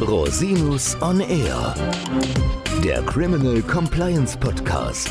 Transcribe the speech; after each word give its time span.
Rosinus 0.00 0.96
on 1.02 1.20
Air, 1.20 1.74
der 2.82 3.02
Criminal 3.02 3.60
Compliance 3.60 4.36
Podcast. 4.36 5.10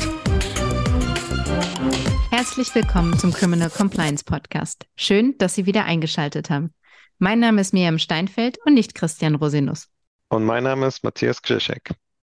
Herzlich 2.30 2.74
willkommen 2.74 3.16
zum 3.16 3.32
Criminal 3.32 3.70
Compliance 3.70 4.24
Podcast. 4.24 4.86
Schön, 4.96 5.38
dass 5.38 5.54
Sie 5.54 5.64
wieder 5.64 5.84
eingeschaltet 5.84 6.50
haben. 6.50 6.74
Mein 7.18 7.38
Name 7.38 7.60
ist 7.60 7.72
Miriam 7.72 7.98
Steinfeld 8.00 8.58
und 8.64 8.74
nicht 8.74 8.96
Christian 8.96 9.36
Rosinus. 9.36 9.88
Und 10.28 10.44
mein 10.44 10.64
Name 10.64 10.88
ist 10.88 11.04
Matthias 11.04 11.40
Krzyszek. 11.40 11.92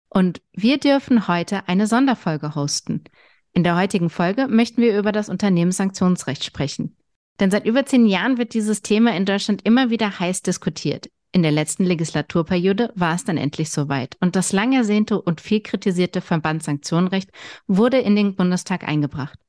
Und 0.09 0.41
wir 0.52 0.77
dürfen 0.77 1.29
heute 1.29 1.70
eine 1.70 1.88
Sonderfolge 1.88 2.54
hosten. 2.54 3.05
In 3.54 3.63
der 3.63 3.77
heutigen 3.77 4.09
Folge 4.09 4.49
möchten 4.49 4.81
wir 4.81 4.99
über 4.99 5.13
das 5.13 5.29
Unternehmenssanktionsrecht 5.29 6.43
sprechen. 6.43 6.97
Denn 7.39 7.49
seit 7.49 7.65
über 7.65 7.86
zehn 7.86 8.05
Jahren 8.05 8.38
wird 8.38 8.54
dieses 8.54 8.81
Thema 8.81 9.15
in 9.15 9.25
Deutschland 9.25 9.61
immer 9.63 9.89
wieder 9.89 10.20
heiß 10.20 10.41
diskutiert. 10.41 11.07
In 11.34 11.43
der 11.43 11.52
letzten 11.52 11.86
Legislaturperiode 11.86 12.92
war 12.96 13.15
es 13.15 13.24
dann 13.24 13.37
endlich 13.37 13.69
soweit 13.69 14.18
und 14.19 14.36
das 14.36 14.51
lang 14.51 14.74
ersehnte 14.74 15.21
und 15.21 15.39
viel 15.39 15.61
kritisierte 15.61 16.19
Verbandssanktionenrecht 16.19 17.29
wurde 17.68 18.00
in 18.00 18.18
den 18.18 18.36
Bundestag 18.36 18.86
eingebracht. 18.86 19.39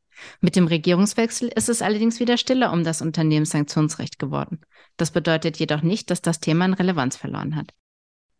Mit 0.40 0.54
dem 0.54 0.68
Regierungswechsel 0.68 1.48
ist 1.48 1.68
es 1.68 1.82
allerdings 1.82 2.20
wieder 2.20 2.36
stiller 2.36 2.72
um 2.72 2.84
das 2.84 3.02
Unternehmenssanktionsrecht 3.02 4.20
geworden. 4.20 4.60
Das 4.96 5.10
bedeutet 5.10 5.58
jedoch 5.58 5.82
nicht, 5.82 6.10
dass 6.10 6.22
das 6.22 6.38
Thema 6.38 6.66
an 6.66 6.74
Relevanz 6.74 7.16
verloren 7.16 7.56
hat. 7.56 7.74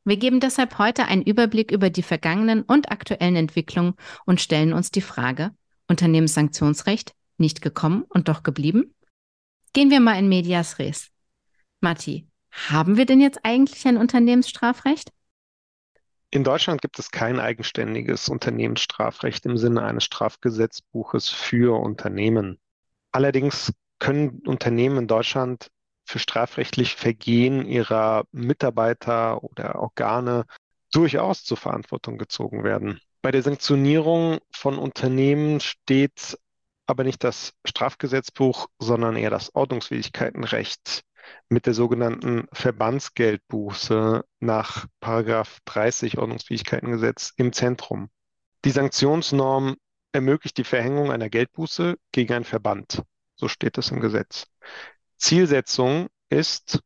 Wir 0.04 0.16
geben 0.16 0.38
deshalb 0.38 0.78
heute 0.78 1.06
einen 1.06 1.22
Überblick 1.22 1.70
über 1.72 1.90
die 1.90 2.02
vergangenen 2.02 2.62
und 2.62 2.90
aktuellen 2.90 3.36
Entwicklungen 3.36 3.94
und 4.24 4.40
stellen 4.40 4.72
uns 4.72 4.90
die 4.90 5.00
Frage, 5.00 5.50
Unternehmenssanktionsrecht 5.88 7.12
nicht 7.38 7.60
gekommen 7.60 8.04
und 8.08 8.28
doch 8.28 8.42
geblieben? 8.42 8.94
Gehen 9.72 9.90
wir 9.90 10.00
mal 10.00 10.18
in 10.18 10.28
Medias 10.28 10.78
Res. 10.78 11.10
Matti, 11.80 12.28
haben 12.52 12.96
wir 12.96 13.06
denn 13.06 13.20
jetzt 13.20 13.40
eigentlich 13.42 13.86
ein 13.86 13.96
Unternehmensstrafrecht? 13.96 15.10
In 16.30 16.44
Deutschland 16.44 16.80
gibt 16.80 16.98
es 16.98 17.10
kein 17.10 17.40
eigenständiges 17.40 18.28
Unternehmensstrafrecht 18.28 19.44
im 19.44 19.58
Sinne 19.58 19.82
eines 19.82 20.04
Strafgesetzbuches 20.04 21.28
für 21.28 21.78
Unternehmen. 21.78 22.58
Allerdings 23.10 23.72
können 23.98 24.40
Unternehmen 24.46 24.98
in 24.98 25.06
Deutschland 25.06 25.70
für 26.04 26.18
strafrechtliche 26.18 26.96
Vergehen 26.96 27.66
ihrer 27.66 28.24
Mitarbeiter 28.32 29.44
oder 29.44 29.80
Organe 29.80 30.46
durchaus 30.90 31.44
zur 31.44 31.56
Verantwortung 31.56 32.18
gezogen 32.18 32.64
werden. 32.64 33.00
Bei 33.20 33.30
der 33.30 33.42
Sanktionierung 33.42 34.38
von 34.50 34.78
Unternehmen 34.78 35.60
steht 35.60 36.38
aber 36.86 37.04
nicht 37.04 37.22
das 37.22 37.52
Strafgesetzbuch, 37.64 38.68
sondern 38.78 39.16
eher 39.16 39.30
das 39.30 39.54
Ordnungswidrigkeitenrecht 39.54 41.02
mit 41.48 41.66
der 41.66 41.74
sogenannten 41.74 42.46
Verbandsgeldbuße 42.52 44.24
nach 44.40 44.86
30 45.00 46.18
Ordnungsfähigkeitengesetz 46.18 47.32
im 47.36 47.52
Zentrum. 47.52 48.10
Die 48.64 48.70
Sanktionsnorm 48.70 49.76
ermöglicht 50.12 50.56
die 50.58 50.64
Verhängung 50.64 51.10
einer 51.10 51.28
Geldbuße 51.30 51.96
gegen 52.12 52.34
einen 52.34 52.44
Verband. 52.44 53.02
So 53.34 53.48
steht 53.48 53.78
es 53.78 53.90
im 53.90 54.00
Gesetz. 54.00 54.46
Zielsetzung 55.16 56.08
ist, 56.28 56.80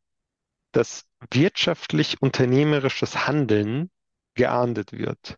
dass 0.71 1.05
wirtschaftlich 1.31 2.21
unternehmerisches 2.21 3.27
Handeln 3.27 3.89
geahndet 4.35 4.91
wird. 4.91 5.37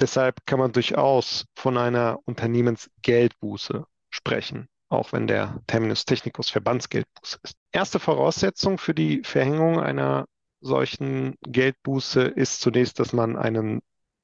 Deshalb 0.00 0.44
kann 0.46 0.58
man 0.58 0.72
durchaus 0.72 1.46
von 1.54 1.78
einer 1.78 2.18
Unternehmensgeldbuße 2.24 3.86
sprechen 4.10 4.68
auch 4.88 5.12
wenn 5.12 5.26
der 5.26 5.60
Terminus 5.66 6.04
technicus 6.04 6.50
Verbandsgeldbuße 6.50 7.38
ist. 7.42 7.56
Erste 7.72 7.98
Voraussetzung 7.98 8.78
für 8.78 8.94
die 8.94 9.22
Verhängung 9.24 9.80
einer 9.80 10.26
solchen 10.60 11.36
Geldbuße 11.42 12.22
ist 12.22 12.60
zunächst, 12.60 12.98
dass 12.98 13.12
man 13.12 13.36
einen 13.36 13.80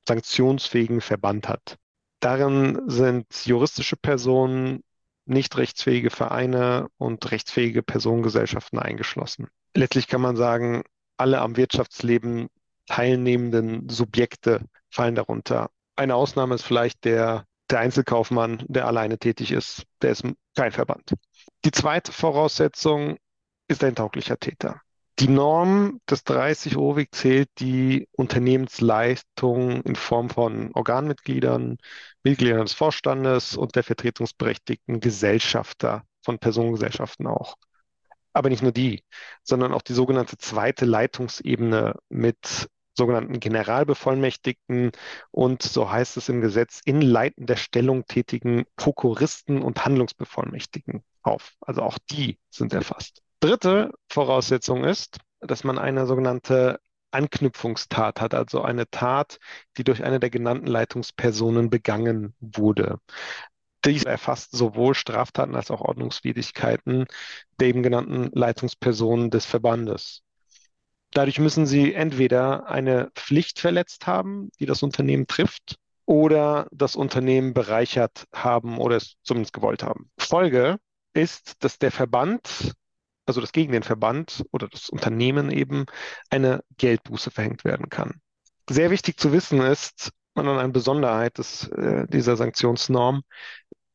sanktionsfähigen 0.06 1.00
Verband 1.00 1.48
hat. 1.48 1.76
Darin 2.20 2.80
sind 2.86 3.26
juristische 3.44 3.96
Personen, 3.96 4.82
nicht 5.24 5.56
rechtsfähige 5.56 6.10
Vereine 6.10 6.88
und 6.98 7.30
rechtsfähige 7.30 7.82
Personengesellschaften 7.82 8.78
eingeschlossen. 8.78 9.48
Letztlich 9.74 10.08
kann 10.08 10.20
man 10.20 10.36
sagen, 10.36 10.82
alle 11.16 11.40
am 11.40 11.56
Wirtschaftsleben 11.56 12.48
teilnehmenden 12.86 13.88
Subjekte 13.88 14.64
fallen 14.90 15.14
darunter. 15.14 15.70
Eine 15.94 16.16
Ausnahme 16.16 16.56
ist 16.56 16.62
vielleicht 16.62 17.04
der 17.04 17.46
der 17.72 17.80
Einzelkaufmann, 17.80 18.62
der 18.68 18.86
alleine 18.86 19.18
tätig 19.18 19.50
ist, 19.50 19.84
der 20.02 20.10
ist 20.10 20.24
kein 20.54 20.72
Verband. 20.72 21.14
Die 21.64 21.70
zweite 21.70 22.12
Voraussetzung 22.12 23.16
ist 23.68 23.82
ein 23.84 23.94
tauglicher 23.94 24.38
Täter. 24.38 24.80
Die 25.18 25.28
Norm 25.28 26.00
des 26.10 26.24
30 26.24 26.76
OWIG 26.76 27.14
zählt 27.14 27.48
die 27.58 28.08
Unternehmensleistung 28.12 29.82
in 29.82 29.94
Form 29.94 30.30
von 30.30 30.72
Organmitgliedern, 30.72 31.78
Mitgliedern 32.24 32.62
des 32.62 32.72
Vorstandes 32.72 33.56
und 33.56 33.76
der 33.76 33.84
vertretungsberechtigten 33.84 35.00
Gesellschafter 35.00 36.02
von 36.22 36.38
Personengesellschaften 36.38 37.26
auch. 37.26 37.56
Aber 38.32 38.48
nicht 38.48 38.62
nur 38.62 38.72
die, 38.72 39.04
sondern 39.42 39.74
auch 39.74 39.82
die 39.82 39.92
sogenannte 39.92 40.38
zweite 40.38 40.86
Leitungsebene 40.86 41.94
mit 42.08 42.68
sogenannten 42.94 43.40
Generalbevollmächtigten 43.40 44.92
und, 45.30 45.62
so 45.62 45.90
heißt 45.90 46.16
es 46.16 46.28
im 46.28 46.40
Gesetz, 46.40 46.80
in 46.84 47.00
leitender 47.00 47.56
Stellung 47.56 48.06
tätigen 48.06 48.64
Prokuristen 48.76 49.62
und 49.62 49.84
Handlungsbevollmächtigen 49.84 51.02
auf. 51.22 51.52
Also 51.60 51.82
auch 51.82 51.98
die 52.10 52.38
sind 52.50 52.72
erfasst. 52.72 53.22
Dritte 53.40 53.92
Voraussetzung 54.08 54.84
ist, 54.84 55.18
dass 55.40 55.64
man 55.64 55.78
eine 55.78 56.06
sogenannte 56.06 56.78
Anknüpfungstat 57.10 58.20
hat, 58.20 58.34
also 58.34 58.62
eine 58.62 58.88
Tat, 58.90 59.38
die 59.76 59.84
durch 59.84 60.02
eine 60.02 60.18
der 60.18 60.30
genannten 60.30 60.66
Leitungspersonen 60.66 61.70
begangen 61.70 62.34
wurde. 62.40 62.98
Dies 63.84 64.04
erfasst 64.04 64.52
sowohl 64.52 64.94
Straftaten 64.94 65.56
als 65.56 65.70
auch 65.70 65.80
Ordnungswidrigkeiten 65.80 67.06
der 67.58 67.68
eben 67.68 67.82
genannten 67.82 68.30
Leitungspersonen 68.32 69.30
des 69.30 69.44
Verbandes. 69.44 70.22
Dadurch 71.12 71.38
müssen 71.38 71.66
sie 71.66 71.94
entweder 71.94 72.68
eine 72.68 73.10
Pflicht 73.14 73.60
verletzt 73.60 74.06
haben, 74.06 74.50
die 74.58 74.66
das 74.66 74.82
Unternehmen 74.82 75.26
trifft, 75.26 75.76
oder 76.04 76.66
das 76.72 76.96
Unternehmen 76.96 77.54
bereichert 77.54 78.26
haben 78.34 78.78
oder 78.78 78.96
es 78.96 79.14
zumindest 79.22 79.52
gewollt 79.52 79.82
haben. 79.82 80.10
Folge 80.18 80.78
ist, 81.14 81.62
dass 81.62 81.78
der 81.78 81.92
Verband, 81.92 82.74
also 83.26 83.40
das 83.40 83.52
gegen 83.52 83.72
den 83.72 83.82
Verband 83.82 84.44
oder 84.50 84.68
das 84.68 84.88
Unternehmen 84.88 85.50
eben, 85.50 85.86
eine 86.28 86.64
Geldbuße 86.76 87.30
verhängt 87.30 87.64
werden 87.64 87.88
kann. 87.88 88.20
Sehr 88.68 88.90
wichtig 88.90 89.18
zu 89.18 89.32
wissen 89.32 89.60
ist, 89.60 90.10
und 90.34 90.48
eine 90.48 90.72
Besonderheit 90.72 91.38
des, 91.38 91.68
äh, 91.68 92.06
dieser 92.08 92.36
Sanktionsnorm, 92.36 93.22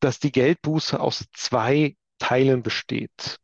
dass 0.00 0.20
die 0.20 0.32
Geldbuße 0.32 0.98
aus 0.98 1.26
zwei 1.34 1.96
Teilen 2.18 2.62
besteht. 2.62 3.38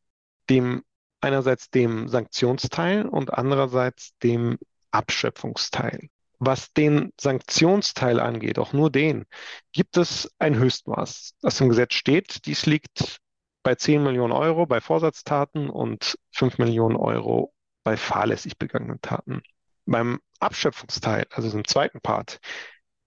Dem 0.49 0.83
einerseits 1.25 1.71
dem 1.71 2.09
Sanktionsteil 2.09 3.07
und 3.07 3.33
andererseits 3.33 4.17
dem 4.23 4.59
Abschöpfungsteil. 4.91 6.09
Was 6.39 6.73
den 6.73 7.13
Sanktionsteil 7.19 8.21
angeht, 8.21 8.59
auch 8.59 8.73
nur 8.73 8.91
den, 8.91 9.25
gibt 9.73 9.97
es 9.97 10.31
ein 10.39 10.57
Höchstmaß, 10.57 11.35
das 11.41 11.61
im 11.61 11.71
Gesetz 11.71 11.95
steht. 11.95 12.45
Dies 12.47 12.67
liegt 12.67 13.21
bei 13.63 13.75
10 13.75 14.03
Millionen 14.03 14.33
Euro 14.33 14.67
bei 14.67 14.81
Vorsatztaten 14.81 15.71
und 15.71 16.19
5 16.33 16.59
Millionen 16.59 16.97
Euro 16.97 17.55
bei 17.83 17.97
fahrlässig 17.97 18.59
begangenen 18.59 19.01
Taten. 19.01 19.43
Beim 19.87 20.21
Abschöpfungsteil, 20.41 21.27
also 21.31 21.57
im 21.57 21.67
zweiten 21.67 22.01
Part, 22.01 22.39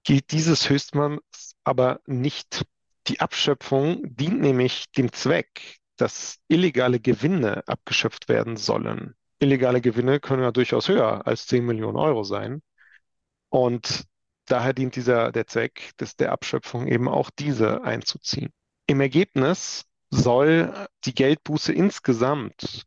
gilt 0.03 0.31
dieses 0.31 0.69
Höchstmaß 0.69 1.19
aber 1.63 1.99
nicht. 2.07 2.65
Die 3.07 3.19
Abschöpfung 3.19 4.01
dient 4.03 4.41
nämlich 4.41 4.85
dem 4.97 5.11
Zweck, 5.11 5.77
dass 5.97 6.37
illegale 6.47 6.99
Gewinne 6.99 7.67
abgeschöpft 7.67 8.29
werden 8.29 8.57
sollen. 8.57 9.15
Illegale 9.39 9.81
Gewinne 9.81 10.19
können 10.19 10.43
ja 10.43 10.51
durchaus 10.51 10.87
höher 10.87 11.27
als 11.27 11.47
10 11.47 11.65
Millionen 11.65 11.97
Euro 11.97 12.23
sein. 12.23 12.61
Und 13.49 14.05
daher 14.45 14.73
dient 14.73 14.95
dieser, 14.95 15.31
der 15.31 15.47
Zweck 15.47 15.91
des, 15.99 16.15
der 16.15 16.31
Abschöpfung 16.31 16.87
eben 16.87 17.07
auch 17.07 17.29
diese 17.29 17.83
einzuziehen. 17.83 18.51
Im 18.87 19.01
Ergebnis 19.01 19.85
soll 20.09 20.87
die 21.05 21.13
Geldbuße 21.13 21.73
insgesamt 21.73 22.85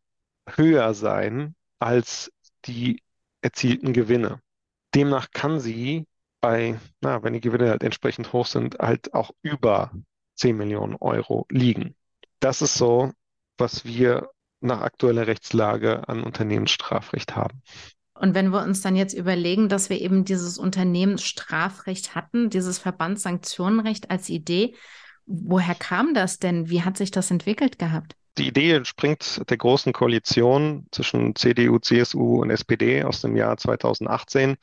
höher 0.49 0.95
sein 0.95 1.55
als 1.79 2.33
die 2.65 3.03
erzielten 3.43 3.93
Gewinne. 3.93 4.41
Demnach 4.95 5.31
kann 5.31 5.61
sie 5.61 6.07
bei, 6.41 6.79
na, 7.01 7.23
wenn 7.23 7.35
die 7.35 7.41
Gewinne 7.41 7.71
halt 7.71 7.83
entsprechend 7.83 8.33
hoch 8.33 8.47
sind, 8.47 8.79
halt 8.79 9.15
auch 9.15 9.31
über 9.43 9.93
10 10.37 10.57
Millionen 10.57 10.97
Euro 10.97 11.47
liegen. 11.51 11.95
Das 12.41 12.63
ist 12.63 12.75
so, 12.75 13.13
was 13.59 13.85
wir 13.85 14.31
nach 14.61 14.81
aktueller 14.81 15.27
Rechtslage 15.27 16.09
an 16.09 16.23
Unternehmensstrafrecht 16.23 17.37
haben. 17.37 17.63
Und 18.15 18.35
wenn 18.35 18.51
wir 18.51 18.63
uns 18.63 18.83
dann 18.83 18.97
jetzt 18.97 19.15
überlegen, 19.15 19.69
dass 19.69 19.89
wir 19.89 20.01
eben 20.01 20.25
dieses 20.25 20.59
Unternehmensstrafrecht 20.59 22.15
hatten, 22.15 22.51
dieses 22.51 22.79
Verbandssanktionenrecht 22.79 24.11
als 24.11 24.29
Idee, 24.29 24.75
woher 25.25 25.75
kam 25.75 26.13
das 26.13 26.39
denn? 26.39 26.69
Wie 26.69 26.83
hat 26.83 26.99
sich 26.99 27.11
das 27.11 27.31
entwickelt 27.31 27.79
gehabt? 27.79 28.15
Die 28.39 28.49
Idee 28.49 28.73
entspringt 28.73 29.43
der 29.51 29.57
großen 29.57 29.93
Koalition 29.93 30.87
zwischen 30.93 31.35
CDU, 31.35 31.79
CSU 31.79 32.41
und 32.41 32.51
SPD 32.51 33.05
aus 33.05 33.23
dem 33.23 33.37
Jahr 33.37 33.57
2018. 33.57 34.57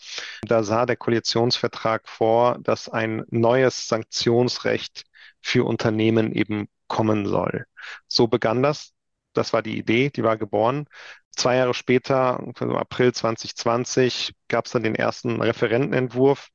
Da 0.44 0.63
sah 0.63 0.85
der 0.85 0.95
Koalitionsvertrag 0.95 2.07
vor, 2.07 2.59
dass 2.62 2.89
ein 2.89 3.24
neues 3.29 3.88
Sanktionsrecht 3.88 5.03
für 5.41 5.65
Unternehmen 5.65 6.31
eben 6.31 6.69
kommen 6.88 7.25
soll. 7.25 7.66
So 8.07 8.28
begann 8.28 8.63
das. 8.63 8.94
Das 9.34 9.54
war 9.54 9.62
die 9.62 9.78
Idee, 9.78 10.10
die 10.10 10.24
war 10.24 10.38
geboren. 10.38 10.88
Zwei 11.31 11.57
Jahre 11.57 11.74
später, 11.74 12.42
im 12.60 12.75
April 12.75 13.13
2020, 13.13 14.34
gab 14.48 14.66
es 14.66 14.72
dann 14.72 14.84
den 14.84 14.95
ersten 14.95 15.42
Referentenentwurf 15.42 16.48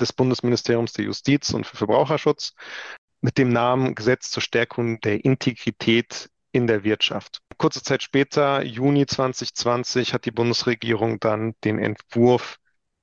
des 0.00 0.12
Bundesministeriums 0.12 0.92
der 0.94 1.04
Justiz 1.04 1.50
und 1.50 1.66
für 1.66 1.76
Verbraucherschutz 1.76 2.54
mit 3.20 3.36
dem 3.36 3.50
Namen 3.50 3.94
Gesetz 3.94 4.30
zur 4.30 4.42
Stärkung 4.42 5.00
der 5.00 5.24
Integrität 5.24 6.30
in 6.52 6.66
der 6.66 6.84
Wirtschaft. 6.84 7.42
Kurze 7.58 7.82
Zeit 7.82 8.02
später, 8.02 8.62
Juni 8.62 9.04
2020, 9.06 10.14
hat 10.14 10.24
die 10.24 10.30
Bundesregierung 10.30 11.20
dann 11.20 11.54
den 11.64 11.78
Entwurf 11.78 12.56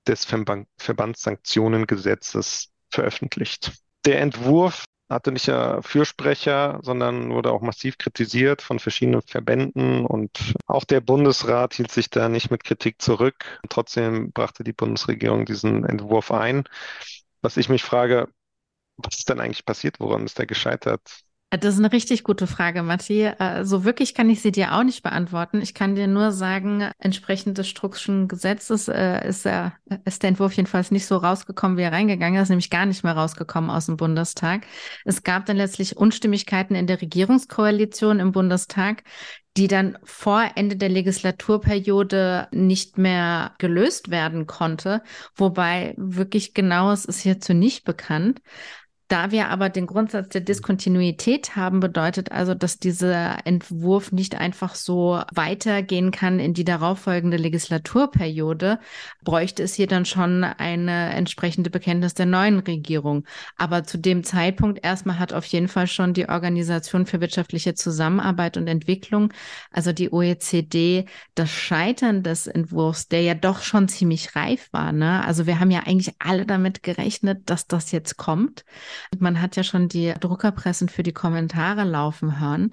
des 0.08 0.26
Verbandssanktionengesetzes 0.26 2.72
veröffentlicht. 2.90 3.74
Der 4.06 4.22
Entwurf 4.22 4.86
hatte 5.10 5.32
nicht 5.32 5.48
ja 5.48 5.82
Fürsprecher, 5.82 6.80
sondern 6.82 7.32
wurde 7.32 7.52
auch 7.52 7.62
massiv 7.62 7.98
kritisiert 7.98 8.62
von 8.62 8.80
verschiedenen 8.80 9.22
Verbänden 9.22 10.06
und 10.06 10.56
auch 10.66 10.84
der 10.84 11.02
Bundesrat 11.02 11.76
hielt 11.76 11.92
sich 11.92 12.10
da 12.10 12.30
nicht 12.30 12.52
mit 12.52 12.64
Kritik 12.64 13.02
zurück. 13.02 13.60
Trotzdem 13.70 14.32
brachte 14.32 14.64
die 14.64 14.74
Bundesregierung 14.74 15.46
diesen 15.46 15.86
Entwurf 15.86 16.32
ein. 16.32 16.64
Was 17.42 17.58
ich 17.58 17.70
mich 17.70 17.84
frage, 17.84 18.30
was 18.98 19.18
ist 19.20 19.30
denn 19.30 19.40
eigentlich 19.40 19.66
passiert? 19.66 20.00
Woran 20.00 20.26
ist 20.26 20.40
er 20.40 20.46
gescheitert? 20.48 21.02
Das 21.52 21.76
ist 21.76 21.80
eine 21.80 21.92
richtig 21.92 22.24
gute 22.24 22.48
Frage, 22.48 22.84
Matti. 22.84 23.24
Äh, 23.24 23.64
so 23.64 23.86
wirklich 23.86 24.14
kann 24.14 24.30
ich 24.30 24.42
sie 24.42 24.52
dir 24.52 24.74
auch 24.74 24.84
nicht 24.84 25.04
beantworten. 25.04 25.62
Ich 25.62 25.74
kann 25.74 25.96
dir 25.96 26.08
nur 26.08 26.32
sagen, 26.32 26.90
entsprechend 27.00 27.58
des 27.58 27.68
Struckschen 27.68 28.28
Gesetzes 28.28 28.88
äh, 28.88 29.26
ist, 29.28 29.48
ist 30.06 30.24
der 30.24 30.28
Entwurf 30.30 30.54
jedenfalls 30.54 30.92
nicht 30.92 31.06
so 31.06 31.16
rausgekommen, 31.18 31.78
wie 31.78 31.84
er 31.84 31.94
reingegangen 31.94 32.42
ist, 32.42 32.50
nämlich 32.50 32.70
gar 32.70 32.86
nicht 32.86 33.04
mehr 33.04 33.16
rausgekommen 33.16 33.70
aus 33.70 33.86
dem 33.86 33.96
Bundestag. 33.96 34.66
Es 35.06 35.24
gab 35.24 35.46
dann 35.46 35.58
letztlich 35.58 35.96
Unstimmigkeiten 35.96 36.76
in 36.76 36.88
der 36.88 37.02
Regierungskoalition 37.02 38.20
im 38.20 38.32
Bundestag, 38.34 39.04
die 39.56 39.68
dann 39.68 39.98
vor 40.04 40.44
Ende 40.56 40.76
der 40.76 40.90
Legislaturperiode 40.90 42.50
nicht 42.52 42.98
mehr 42.98 43.54
gelöst 43.60 44.10
werden 44.10 44.48
konnte. 44.48 45.02
Wobei 45.36 45.94
wirklich 45.96 46.54
genaues 46.54 47.06
ist 47.06 47.22
hierzu 47.22 47.54
nicht 47.54 47.86
bekannt. 47.86 48.42
Da 49.08 49.30
wir 49.30 49.50
aber 49.50 49.70
den 49.70 49.86
Grundsatz 49.86 50.30
der 50.30 50.42
Diskontinuität 50.42 51.56
haben, 51.56 51.80
bedeutet 51.80 52.32
also, 52.32 52.56
dass 52.56 52.80
dieser 52.80 53.46
Entwurf 53.46 54.12
nicht 54.12 54.34
einfach 54.34 54.74
so 54.74 55.22
weitergehen 55.32 56.10
kann 56.10 56.40
in 56.40 56.56
die 56.56 56.64
darauffolgende 56.64 57.38
Legislaturperiode, 57.38 58.80
bräuchte 59.24 59.62
es 59.62 59.76
hier 59.76 59.86
dann 59.86 60.06
schon 60.06 60.44
eine 60.44 61.14
entsprechende 61.14 61.70
Bekenntnis 61.70 62.16
der 62.16 62.26
neuen 62.26 62.58
Regierung. 62.60 63.26
Aber 63.58 63.84
zu 63.84 64.00
dem 64.00 64.24
Zeitpunkt 64.24 64.84
erstmal 64.84 65.20
hat 65.20 65.34
auf 65.34 65.46
jeden 65.46 65.68
Fall 65.68 65.86
schon 65.86 66.14
die 66.16 66.28
Organisation 66.28 67.06
für 67.06 67.22
wirtschaftliche 67.22 67.76
Zusammenarbeit 67.76 68.58
und 68.58 68.68
Entwicklung, 68.68 69.32
also 69.70 69.92
die 69.92 70.12
OECD, 70.12 71.06
das 71.36 71.52
Scheitern 71.52 72.24
des 72.24 72.48
Entwurfs, 72.48 73.08
der 73.08 73.22
ja 73.22 73.36
doch 73.36 73.62
schon 73.62 73.88
ziemlich 73.88 74.36
reif 74.36 74.68
war. 74.72 74.92
Ne? 74.92 75.24
Also 75.24 75.46
wir 75.46 75.60
haben 75.60 75.70
ja 75.70 75.82
eigentlich 75.86 76.16
alle 76.18 76.48
damit 76.48 76.82
gerechnet, 76.82 77.52
dass 77.52 77.68
das 77.68 77.92
jetzt 77.92 78.18
kommt. 78.18 78.66
Man 79.20 79.42
hat 79.42 79.56
ja 79.56 79.64
schon 79.64 79.88
die 79.88 80.14
Druckerpressen 80.20 80.90
für 80.90 81.04
die 81.04 81.14
Kommentare 81.14 81.84
laufen 81.84 82.40
hören. 82.40 82.72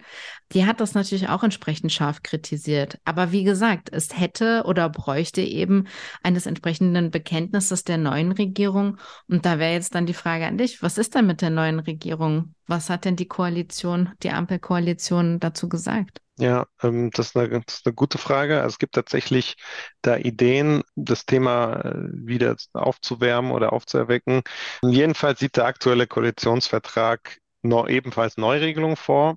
Die 0.52 0.64
hat 0.64 0.80
das 0.80 0.94
natürlich 0.94 1.28
auch 1.28 1.42
entsprechend 1.42 1.92
scharf 1.92 2.22
kritisiert. 2.22 2.98
Aber 3.04 3.32
wie 3.32 3.44
gesagt, 3.44 3.90
es 3.92 4.18
hätte 4.18 4.64
oder 4.64 4.88
bräuchte 4.88 5.42
eben 5.42 5.86
eines 6.22 6.46
entsprechenden 6.46 7.10
Bekenntnisses 7.10 7.84
der 7.84 7.98
neuen 7.98 8.32
Regierung. 8.32 8.98
Und 9.28 9.44
da 9.44 9.58
wäre 9.58 9.72
jetzt 9.72 9.94
dann 9.94 10.06
die 10.06 10.14
Frage 10.14 10.46
an 10.46 10.58
dich, 10.58 10.82
was 10.82 10.98
ist 10.98 11.14
denn 11.14 11.26
mit 11.26 11.42
der 11.42 11.50
neuen 11.50 11.80
Regierung? 11.80 12.54
Was 12.66 12.88
hat 12.88 13.04
denn 13.04 13.16
die 13.16 13.28
Koalition, 13.28 14.10
die 14.22 14.30
Ampelkoalition 14.30 15.40
dazu 15.40 15.68
gesagt? 15.68 16.21
Ja, 16.38 16.66
ähm, 16.82 17.10
das 17.10 17.28
ist, 17.28 17.36
eine, 17.36 17.60
das 17.60 17.76
ist 17.76 17.86
eine 17.86 17.94
gute 17.94 18.18
Frage. 18.18 18.56
Also 18.62 18.68
es 18.74 18.78
gibt 18.78 18.94
tatsächlich 18.94 19.56
da 20.00 20.16
Ideen, 20.16 20.82
das 20.96 21.26
Thema 21.26 21.74
äh, 21.84 21.94
wieder 22.12 22.56
aufzuwärmen 22.72 23.52
oder 23.52 23.72
aufzuerwecken. 23.72 24.42
Jedenfalls 24.82 25.40
sieht 25.40 25.56
der 25.56 25.66
aktuelle 25.66 26.06
Koalitionsvertrag 26.06 27.38
noch 27.62 27.88
ebenfalls 27.88 28.38
Neuregelungen 28.38 28.96
vor. 28.96 29.36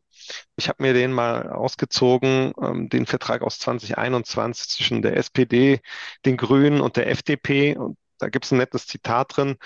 Ich 0.56 0.70
habe 0.70 0.82
mir 0.84 0.94
den 0.94 1.12
mal 1.14 1.50
ausgezogen, 1.52 2.54
ähm, 2.62 2.90
den 2.90 3.06
Vertrag 3.06 3.42
aus 3.44 3.60
2021 3.60 4.70
zwischen 4.70 5.02
der 5.02 5.18
SPD, 5.18 5.82
den 6.26 6.38
Grünen 6.38 6.82
und 6.82 6.96
der 6.98 7.10
FDP. 7.10 7.76
Und 7.78 7.98
da 8.20 8.30
gibt 8.30 8.46
es 8.46 8.52
ein 8.52 8.58
nettes 8.58 8.88
Zitat 8.88 9.36
drin. 9.38 9.58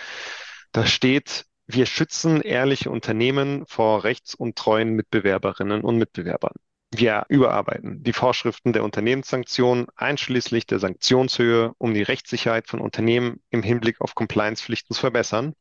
Da 0.72 0.86
steht, 0.88 1.46
wir 1.68 1.86
schützen 1.86 2.42
ehrliche 2.42 2.90
Unternehmen 2.92 3.66
vor 3.68 4.04
rechtsuntreuen 4.04 4.92
Mitbewerberinnen 4.96 5.82
und 5.84 5.98
Mitbewerbern. 5.98 6.54
Wir 6.92 7.26
überarbeiten 7.30 8.04
die 8.04 8.14
Vorschriften 8.14 8.74
der 8.74 8.84
Unternehmenssanktionen 8.84 9.88
einschließlich 9.96 10.66
der 10.66 10.80
Sanktionshöhe, 10.80 11.74
um 11.78 11.94
die 11.94 12.02
Rechtssicherheit 12.02 12.68
von 12.68 12.82
Unternehmen 12.82 13.42
im 13.52 13.62
Hinblick 13.62 14.02
auf 14.02 14.16
Compliance-Pflichten 14.16 14.96
zu 14.96 15.00
verbessern 15.00 15.54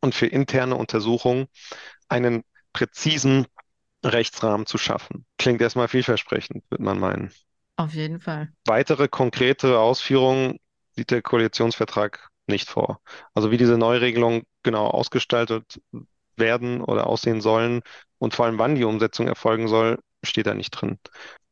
und 0.00 0.14
für 0.14 0.26
interne 0.26 0.76
Untersuchungen 0.76 1.46
einen 2.08 2.44
präzisen 2.72 3.46
Rechtsrahmen 4.04 4.66
zu 4.66 4.76
schaffen. 4.76 5.24
Klingt 5.38 5.62
erstmal 5.62 5.88
vielversprechend, 5.88 6.62
würde 6.70 6.84
man 6.84 6.98
meinen. 6.98 7.32
Auf 7.76 7.94
jeden 7.94 8.20
Fall. 8.20 8.52
Weitere 8.66 9.08
konkrete 9.08 9.78
Ausführungen 9.78 10.58
sieht 10.94 11.10
der 11.10 11.22
Koalitionsvertrag 11.22 12.28
nicht 12.46 12.68
vor. 12.68 13.00
Also 13.32 13.50
wie 13.50 13.56
diese 13.56 13.78
Neuregelungen 13.78 14.42
genau 14.62 14.86
ausgestaltet 14.88 15.80
werden 16.36 16.82
oder 16.82 17.06
aussehen 17.06 17.40
sollen 17.40 17.80
und 18.18 18.34
vor 18.34 18.46
allem 18.46 18.58
wann 18.58 18.74
die 18.74 18.84
Umsetzung 18.84 19.26
erfolgen 19.26 19.68
soll, 19.68 19.98
steht 20.22 20.46
da 20.46 20.54
nicht 20.54 20.70
drin. 20.70 20.98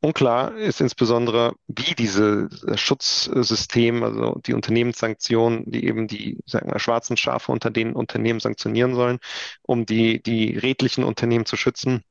Unklar 0.01 0.57
ist 0.57 0.81
insbesondere, 0.81 1.55
wie 1.67 1.95
dieses 1.95 2.65
Schutzsystem, 2.79 4.05
also 4.05 4.41
die 4.47 4.55
Unternehmenssanktionen, 4.55 5.69
die 5.69 5.87
eben 5.87 6.07
die, 6.07 6.39
sagen 6.47 6.71
wir, 6.71 6.79
schwarzen 6.79 7.17
Schafe 7.17 7.51
unter 7.51 7.71
den 7.71 7.95
Unternehmen 7.95 8.39
sanktionieren 8.39 8.95
sollen, 8.95 9.19
um 9.63 9.87
die, 9.87 10.23
die 10.23 10.57
redlichen 10.57 11.03
Unternehmen 11.03 11.47
zu 11.47 11.57
schützen, 11.57 12.03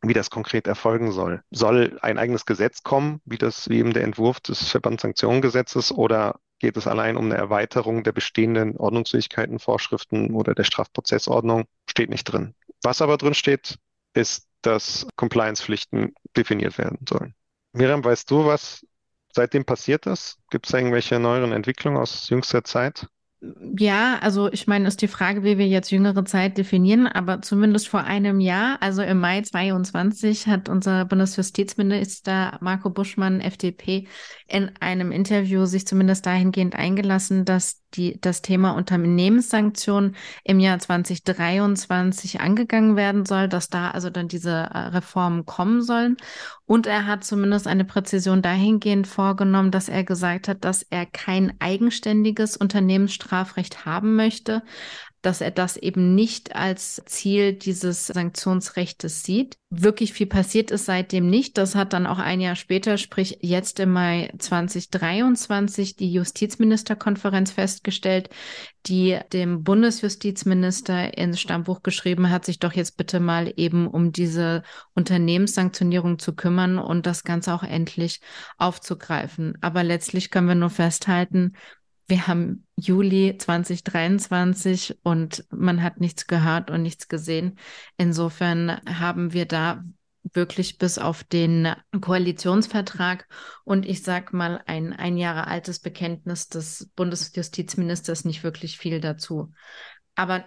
wie 0.00 0.14
das 0.14 0.30
konkret 0.30 0.66
erfolgen 0.66 1.12
soll. 1.12 1.42
Soll 1.50 1.98
ein 2.00 2.16
eigenes 2.16 2.46
Gesetz 2.46 2.82
kommen, 2.82 3.20
wie 3.26 3.36
das, 3.36 3.68
wie 3.68 3.78
eben 3.78 3.92
der 3.92 4.04
Entwurf 4.04 4.40
des 4.40 4.66
Verbandssanktionengesetzes, 4.70 5.92
oder 5.92 6.40
geht 6.60 6.78
es 6.78 6.86
allein 6.86 7.18
um 7.18 7.26
eine 7.26 7.36
Erweiterung 7.36 8.04
der 8.04 8.12
bestehenden 8.12 8.78
Ordnungsfähigkeiten, 8.78 9.58
Vorschriften 9.58 10.32
oder 10.32 10.54
der 10.54 10.64
Strafprozessordnung? 10.64 11.66
Steht 11.86 12.08
nicht 12.08 12.24
drin. 12.24 12.54
Was 12.82 13.02
aber 13.02 13.18
drin 13.18 13.34
steht, 13.34 13.76
ist 14.14 14.47
dass 14.68 15.06
Compliance-Pflichten 15.16 16.14
definiert 16.36 16.78
werden 16.78 16.98
sollen. 17.08 17.34
Miriam, 17.72 18.04
weißt 18.04 18.30
du, 18.30 18.46
was 18.46 18.86
seitdem 19.32 19.64
passiert 19.64 20.06
ist? 20.06 20.38
Gibt 20.50 20.66
es 20.66 20.72
irgendwelche 20.72 21.18
neueren 21.18 21.52
Entwicklungen 21.52 21.98
aus 21.98 22.28
jüngster 22.28 22.64
Zeit? 22.64 23.06
Ja, 23.40 24.18
also 24.18 24.50
ich 24.50 24.66
meine, 24.66 24.88
ist 24.88 25.00
die 25.00 25.06
Frage, 25.06 25.44
wie 25.44 25.58
wir 25.58 25.68
jetzt 25.68 25.92
jüngere 25.92 26.24
Zeit 26.24 26.58
definieren, 26.58 27.06
aber 27.06 27.40
zumindest 27.40 27.86
vor 27.86 28.02
einem 28.02 28.40
Jahr, 28.40 28.82
also 28.82 29.00
im 29.02 29.20
Mai 29.20 29.42
22, 29.42 30.48
hat 30.48 30.68
unser 30.68 31.04
Bundesjustizminister 31.04 32.58
Marco 32.60 32.90
Buschmann, 32.90 33.40
FDP, 33.40 34.08
in 34.48 34.72
einem 34.80 35.12
Interview 35.12 35.66
sich 35.66 35.86
zumindest 35.86 36.26
dahingehend 36.26 36.74
eingelassen, 36.74 37.44
dass 37.44 37.80
die, 37.94 38.20
das 38.20 38.42
Thema 38.42 38.72
Unternehmenssanktionen 38.72 40.16
im 40.44 40.60
Jahr 40.60 40.78
2023 40.78 42.40
angegangen 42.40 42.96
werden 42.96 43.24
soll, 43.24 43.48
dass 43.48 43.68
da 43.68 43.90
also 43.90 44.10
dann 44.10 44.28
diese 44.28 44.50
äh, 44.50 44.78
Reformen 44.88 45.46
kommen 45.46 45.82
sollen. 45.82 46.16
Und 46.66 46.86
er 46.86 47.06
hat 47.06 47.24
zumindest 47.24 47.66
eine 47.66 47.84
Präzision 47.84 48.42
dahingehend 48.42 49.06
vorgenommen, 49.06 49.70
dass 49.70 49.88
er 49.88 50.04
gesagt 50.04 50.48
hat, 50.48 50.64
dass 50.64 50.82
er 50.82 51.06
kein 51.06 51.54
eigenständiges 51.60 52.56
Unternehmensstrafrecht 53.28 53.84
haben 53.84 54.16
möchte, 54.16 54.62
dass 55.20 55.40
er 55.40 55.50
das 55.50 55.76
eben 55.76 56.14
nicht 56.14 56.54
als 56.54 57.02
Ziel 57.06 57.52
dieses 57.52 58.06
Sanktionsrechtes 58.06 59.24
sieht. 59.24 59.58
Wirklich 59.68 60.12
viel 60.12 60.28
passiert 60.28 60.70
ist 60.70 60.84
seitdem 60.84 61.28
nicht. 61.28 61.58
Das 61.58 61.74
hat 61.74 61.92
dann 61.92 62.06
auch 62.06 62.20
ein 62.20 62.40
Jahr 62.40 62.54
später, 62.54 62.96
sprich 62.98 63.38
jetzt 63.42 63.80
im 63.80 63.92
Mai 63.92 64.32
2023, 64.38 65.96
die 65.96 66.12
Justizministerkonferenz 66.12 67.50
festgestellt, 67.50 68.30
die 68.86 69.18
dem 69.32 69.64
Bundesjustizminister 69.64 71.18
ins 71.18 71.40
Stammbuch 71.40 71.82
geschrieben 71.82 72.30
hat, 72.30 72.44
sich 72.44 72.60
doch 72.60 72.72
jetzt 72.72 72.96
bitte 72.96 73.18
mal 73.18 73.52
eben 73.56 73.88
um 73.88 74.12
diese 74.12 74.62
Unternehmenssanktionierung 74.94 76.20
zu 76.20 76.34
kümmern 76.36 76.78
und 76.78 77.06
das 77.06 77.24
Ganze 77.24 77.52
auch 77.52 77.64
endlich 77.64 78.20
aufzugreifen. 78.56 79.58
Aber 79.62 79.82
letztlich 79.82 80.30
können 80.30 80.48
wir 80.48 80.54
nur 80.54 80.70
festhalten, 80.70 81.54
wir 82.08 82.26
haben 82.26 82.66
Juli 82.76 83.36
2023 83.36 84.98
und 85.02 85.44
man 85.50 85.82
hat 85.82 86.00
nichts 86.00 86.26
gehört 86.26 86.70
und 86.70 86.82
nichts 86.82 87.08
gesehen. 87.08 87.58
Insofern 87.98 88.80
haben 88.86 89.34
wir 89.34 89.46
da 89.46 89.84
wirklich 90.32 90.78
bis 90.78 90.98
auf 90.98 91.22
den 91.22 91.74
Koalitionsvertrag 92.00 93.28
und 93.64 93.86
ich 93.86 94.02
sag 94.02 94.32
mal 94.32 94.62
ein 94.66 94.92
ein 94.92 95.16
Jahre 95.16 95.46
altes 95.46 95.78
Bekenntnis 95.78 96.48
des 96.48 96.90
Bundesjustizministers 96.96 98.24
nicht 98.24 98.42
wirklich 98.42 98.78
viel 98.78 99.00
dazu. 99.00 99.52
Aber 100.14 100.44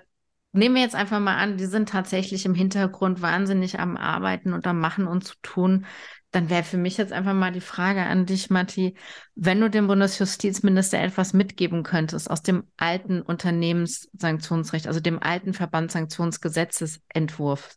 nehmen 0.52 0.76
wir 0.76 0.82
jetzt 0.82 0.96
einfach 0.96 1.20
mal 1.20 1.38
an, 1.38 1.58
die 1.58 1.66
sind 1.66 1.90
tatsächlich 1.90 2.46
im 2.46 2.56
Hintergrund 2.56 3.22
wahnsinnig 3.22 3.80
am 3.80 3.98
Arbeiten 3.98 4.54
und 4.54 4.68
am 4.68 4.80
Machen 4.80 5.08
und 5.08 5.24
zu 5.24 5.36
tun. 5.42 5.86
Dann 6.32 6.50
wäre 6.50 6.64
für 6.64 6.78
mich 6.78 6.96
jetzt 6.98 7.12
einfach 7.12 7.34
mal 7.34 7.52
die 7.52 7.60
Frage 7.60 8.04
an 8.04 8.26
dich, 8.26 8.50
Matti, 8.50 8.96
wenn 9.36 9.60
du 9.60 9.70
dem 9.70 9.88
Bundesjustizminister 9.88 10.98
etwas 11.00 11.34
mitgeben 11.34 11.84
könntest 11.84 12.32
aus 12.32 12.42
dem 12.42 12.64
alten 12.78 13.22
Unternehmenssanktionsrecht, 13.22 14.88
also 14.88 15.02
dem 15.02 15.22
alten 15.22 15.54
Verbandssanktionsgesetzesentwurf, 15.54 17.76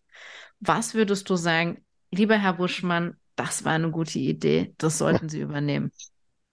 was 0.61 0.95
würdest 0.95 1.29
du 1.29 1.35
sagen, 1.37 1.85
lieber 2.13 2.37
Herr 2.37 2.53
Buschmann, 2.55 3.17
das 3.37 3.65
war 3.65 3.73
eine 3.73 3.91
gute 3.91 4.21
Idee, 4.21 4.73
das 4.79 4.99
sollten 4.99 5.29
Sie 5.29 5.41
übernehmen? 5.41 5.91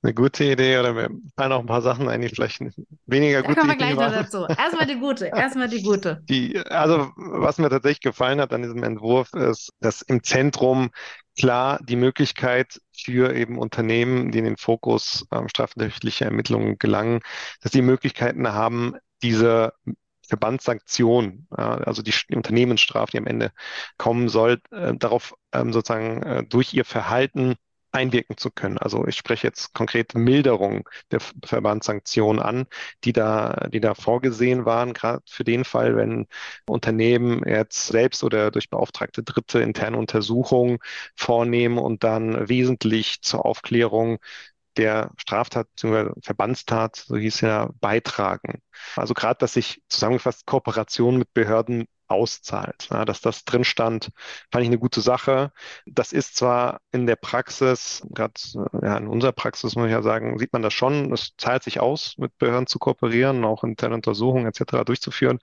Eine 0.03 0.15
gute 0.15 0.45
Idee 0.45 0.79
oder 0.79 0.93
mir 0.93 1.09
fallen 1.37 1.51
auch 1.51 1.59
ein 1.59 1.67
paar 1.67 1.83
Sachen 1.83 2.09
ein, 2.09 2.21
die 2.21 2.29
vielleicht 2.29 2.59
weniger 3.05 3.43
da 3.43 3.47
gute 3.47 3.59
kommen 3.59 3.69
wir 3.69 3.77
gleich 3.77 3.93
noch 3.93 4.11
dazu. 4.11 4.47
Erstmal 4.47 4.87
die 4.87 4.99
gute, 4.99 5.27
erstmal 5.27 5.69
die 5.69 5.83
gute. 5.83 6.23
Die, 6.27 6.57
also 6.57 7.11
was 7.15 7.59
mir 7.59 7.69
tatsächlich 7.69 8.01
gefallen 8.01 8.41
hat 8.41 8.51
an 8.51 8.63
diesem 8.63 8.81
Entwurf 8.81 9.31
ist, 9.33 9.71
dass 9.79 10.01
im 10.01 10.23
Zentrum 10.23 10.89
klar 11.41 11.79
die 11.83 11.95
Möglichkeit 11.95 12.79
für 12.93 13.33
eben 13.35 13.57
Unternehmen, 13.57 14.31
die 14.31 14.37
in 14.39 14.45
den 14.45 14.57
Fokus 14.57 15.25
ähm, 15.31 15.49
strafrechtlicher 15.49 16.25
Ermittlungen 16.25 16.77
gelangen, 16.77 17.21
dass 17.61 17.71
die 17.71 17.81
Möglichkeiten 17.81 18.47
haben, 18.53 18.93
diese 19.23 19.73
Verbandssanktion, 20.27 21.47
äh, 21.57 21.61
also 21.61 22.03
die 22.03 22.13
Unternehmensstrafe, 22.35 23.13
die 23.13 23.17
am 23.17 23.25
Ende 23.25 23.51
kommen 23.97 24.29
soll, 24.29 24.61
äh, 24.69 24.93
darauf 24.95 25.33
ähm, 25.51 25.73
sozusagen 25.73 26.21
äh, 26.21 26.43
durch 26.43 26.75
ihr 26.75 26.85
Verhalten 26.85 27.55
einwirken 27.91 28.37
zu 28.37 28.51
können. 28.51 28.77
Also 28.77 29.05
ich 29.07 29.15
spreche 29.17 29.47
jetzt 29.47 29.73
konkret 29.73 30.15
Milderung 30.15 30.87
der 31.11 31.19
Verbandssanktionen 31.45 32.41
an, 32.41 32.65
die 33.03 33.13
da, 33.13 33.67
die 33.71 33.79
da 33.81 33.93
vorgesehen 33.95 34.65
waren, 34.65 34.93
gerade 34.93 35.23
für 35.27 35.43
den 35.43 35.63
Fall, 35.65 35.95
wenn 35.95 36.27
Unternehmen 36.67 37.43
jetzt 37.47 37.87
selbst 37.87 38.23
oder 38.23 38.51
durch 38.51 38.69
beauftragte 38.69 39.23
Dritte 39.23 39.59
interne 39.61 39.97
Untersuchungen 39.97 40.79
vornehmen 41.15 41.77
und 41.77 42.03
dann 42.03 42.47
wesentlich 42.49 43.21
zur 43.21 43.45
Aufklärung 43.45 44.19
der 44.77 45.11
Straftat 45.17 45.67
bzw. 45.75 46.11
Verbandstat, 46.21 46.95
so 46.95 47.17
hieß 47.17 47.41
ja, 47.41 47.69
beitragen. 47.79 48.61
Also 48.95 49.13
gerade, 49.13 49.37
dass 49.39 49.53
sich 49.53 49.81
zusammengefasst 49.89 50.45
Kooperation 50.45 51.17
mit 51.17 51.33
Behörden 51.33 51.85
auszahlt. 52.11 52.89
Ja, 52.91 53.05
dass 53.05 53.21
das 53.21 53.45
drin 53.45 53.63
stand, 53.63 54.11
fand 54.51 54.63
ich 54.63 54.67
eine 54.67 54.77
gute 54.79 55.01
Sache. 55.01 55.51
Das 55.85 56.11
ist 56.11 56.35
zwar 56.35 56.81
in 56.91 57.07
der 57.07 57.15
Praxis, 57.15 58.05
gerade 58.09 58.33
ja, 58.81 58.97
in 58.97 59.07
unserer 59.07 59.31
Praxis 59.31 59.75
muss 59.75 59.85
ich 59.85 59.91
ja 59.91 60.03
sagen, 60.03 60.37
sieht 60.37 60.53
man 60.53 60.61
das 60.61 60.73
schon, 60.73 61.11
es 61.13 61.31
zahlt 61.37 61.63
sich 61.63 61.79
aus, 61.79 62.15
mit 62.17 62.37
Behörden 62.37 62.67
zu 62.67 62.79
kooperieren, 62.79 63.45
auch 63.45 63.63
interne 63.63 63.95
Untersuchungen 63.95 64.45
etc. 64.45 64.83
durchzuführen. 64.85 65.39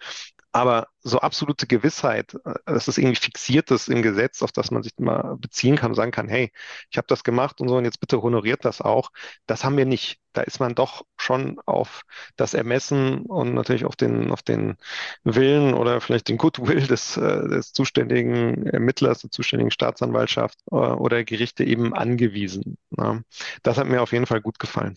Aber 0.59 0.89
so 1.01 1.21
absolute 1.21 1.67
Gewissheit, 1.69 2.35
äh, 2.45 2.55
dass 2.67 2.89
es 2.89 2.99
irgendwie 2.99 3.15
fixiert 3.17 3.71
ist 3.71 3.89
im 3.89 4.03
Gesetz, 4.03 4.43
auf 4.43 4.51
das 4.51 4.71
man 4.73 4.83
sich 4.83 4.93
mal 4.99 5.37
beziehen 5.39 5.77
kann 5.77 5.95
sagen 5.95 6.11
kann, 6.11 6.29
hey, 6.29 6.53
ich 6.91 6.99
habe 6.99 7.07
das 7.07 7.23
gemacht 7.23 7.61
und 7.61 7.69
so 7.69 7.77
und 7.77 7.85
jetzt 7.85 8.01
bitte 8.01 8.21
honoriert 8.23 8.65
das 8.65 8.81
auch, 8.81 9.11
das 9.47 9.63
haben 9.65 9.77
wir 9.77 9.87
nicht. 9.87 10.19
Da 10.33 10.43
ist 10.43 10.59
man 10.61 10.75
doch 10.75 11.05
schon 11.17 11.59
auf 11.65 12.03
das 12.37 12.55
Ermessen 12.55 13.21
und 13.27 13.55
natürlich 13.55 13.85
auf 13.85 13.97
den, 13.97 14.31
auf 14.33 14.43
den 14.43 14.77
Willen 15.25 15.75
oder 15.75 16.01
vielleicht 16.01 16.29
den 16.29 16.39
Goodwill 16.39 16.87
des, 16.89 17.17
äh, 17.17 17.49
des 17.49 17.73
zuständigen 17.73 18.67
Ermittlers, 18.67 19.21
der 19.21 19.31
zuständigen 19.31 19.71
Staatsanwaltschaft 19.71 20.59
äh, 20.71 20.75
oder 20.75 21.23
Gerichte 21.25 21.63
eben 21.65 21.95
angewiesen. 21.95 22.79
Ja. 22.97 23.21
Das 23.63 23.79
hat 23.79 23.87
mir 23.89 24.03
auf 24.03 24.13
jeden 24.13 24.27
Fall 24.27 24.41
gut 24.41 24.59
gefallen. 24.59 24.97